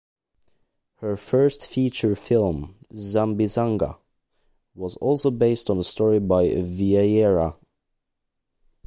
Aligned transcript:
Her 0.95 1.15
first 1.15 1.67
feature 1.71 2.15
film, 2.15 2.75
"Sambizanga", 2.91 3.99
was 4.73 4.97
also 4.97 5.29
based 5.29 5.69
on 5.69 5.77
a 5.77 5.83
story 5.83 6.19
by 6.19 6.45
Vieira. 6.47 7.55